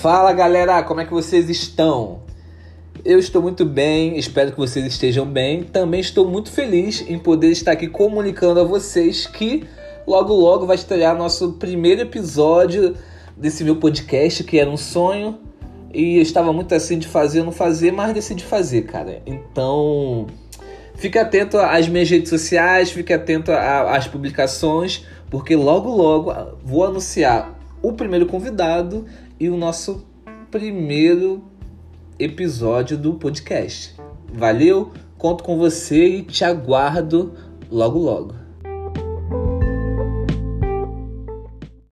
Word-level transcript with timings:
Fala 0.00 0.32
galera, 0.32 0.80
como 0.84 1.00
é 1.00 1.04
que 1.04 1.12
vocês 1.12 1.50
estão? 1.50 2.20
Eu 3.04 3.18
estou 3.18 3.42
muito 3.42 3.64
bem, 3.64 4.16
espero 4.16 4.52
que 4.52 4.56
vocês 4.56 4.86
estejam 4.86 5.26
bem. 5.26 5.64
Também 5.64 5.98
estou 5.98 6.24
muito 6.24 6.52
feliz 6.52 7.04
em 7.08 7.18
poder 7.18 7.50
estar 7.50 7.72
aqui 7.72 7.88
comunicando 7.88 8.60
a 8.60 8.62
vocês 8.62 9.26
que 9.26 9.64
logo 10.06 10.32
logo 10.32 10.66
vai 10.66 10.76
estrear 10.76 11.18
nosso 11.18 11.54
primeiro 11.54 12.02
episódio 12.02 12.94
desse 13.36 13.64
meu 13.64 13.74
podcast 13.74 14.44
que 14.44 14.60
era 14.60 14.70
um 14.70 14.76
sonho 14.76 15.36
e 15.92 16.18
eu 16.18 16.22
estava 16.22 16.52
muito 16.52 16.72
assim 16.76 16.96
de 16.96 17.08
fazer, 17.08 17.42
não 17.42 17.50
fazer, 17.50 17.90
mas 17.90 18.14
decidi 18.14 18.44
fazer, 18.44 18.82
cara. 18.82 19.20
Então, 19.26 20.28
fique 20.94 21.18
atento 21.18 21.58
às 21.58 21.88
minhas 21.88 22.08
redes 22.08 22.30
sociais, 22.30 22.92
fique 22.92 23.12
atento 23.12 23.50
às 23.50 24.06
publicações, 24.06 25.04
porque 25.28 25.56
logo 25.56 25.90
logo 25.90 26.32
vou 26.62 26.84
anunciar 26.84 27.57
o 27.82 27.92
primeiro 27.92 28.26
convidado 28.26 29.06
e 29.38 29.48
o 29.48 29.56
nosso 29.56 30.06
primeiro 30.50 31.44
episódio 32.18 32.96
do 32.96 33.14
podcast. 33.14 33.94
Valeu, 34.32 34.92
conto 35.16 35.44
com 35.44 35.56
você 35.56 36.06
e 36.06 36.22
te 36.22 36.44
aguardo 36.44 37.34
logo 37.70 37.98
logo. 37.98 38.47